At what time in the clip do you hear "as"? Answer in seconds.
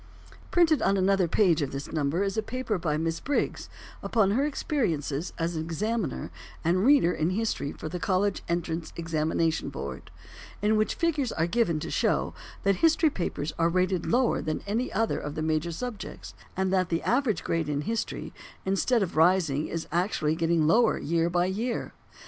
5.37-5.55